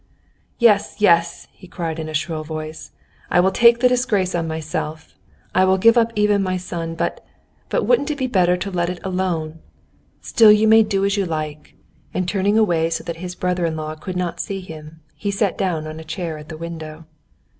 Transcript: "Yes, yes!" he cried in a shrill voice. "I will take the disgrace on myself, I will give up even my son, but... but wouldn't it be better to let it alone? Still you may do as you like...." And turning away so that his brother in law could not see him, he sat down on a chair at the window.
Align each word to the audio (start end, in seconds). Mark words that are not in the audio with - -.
"Yes, 0.57 0.95
yes!" 0.97 1.47
he 1.51 1.67
cried 1.67 1.99
in 1.99 2.09
a 2.09 2.15
shrill 2.15 2.43
voice. 2.43 2.89
"I 3.29 3.39
will 3.39 3.51
take 3.51 3.81
the 3.81 3.87
disgrace 3.87 4.33
on 4.33 4.47
myself, 4.47 5.13
I 5.53 5.63
will 5.63 5.77
give 5.77 5.95
up 5.95 6.11
even 6.15 6.41
my 6.41 6.57
son, 6.57 6.95
but... 6.95 7.23
but 7.69 7.83
wouldn't 7.85 8.09
it 8.09 8.17
be 8.17 8.25
better 8.25 8.57
to 8.57 8.71
let 8.71 8.89
it 8.89 8.97
alone? 9.03 9.59
Still 10.19 10.51
you 10.51 10.67
may 10.67 10.81
do 10.81 11.05
as 11.05 11.17
you 11.17 11.27
like...." 11.27 11.75
And 12.15 12.27
turning 12.27 12.57
away 12.57 12.89
so 12.89 13.03
that 13.03 13.17
his 13.17 13.35
brother 13.35 13.63
in 13.67 13.75
law 13.75 13.93
could 13.93 14.17
not 14.17 14.39
see 14.39 14.61
him, 14.61 15.01
he 15.13 15.29
sat 15.29 15.55
down 15.55 15.85
on 15.85 15.99
a 15.99 16.03
chair 16.03 16.39
at 16.39 16.49
the 16.49 16.57
window. 16.57 17.05